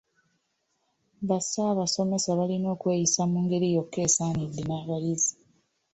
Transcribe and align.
Bassaabasomesa 1.29 2.29
balina 2.39 2.67
okweyisa 2.75 3.21
mu 3.31 3.37
ngeri 3.43 3.67
yokka 3.75 3.99
esaanidde 4.07 4.61
n'abayizi. 4.65 5.33